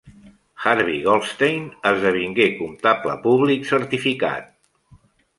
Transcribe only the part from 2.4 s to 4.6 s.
comptable públic certificat.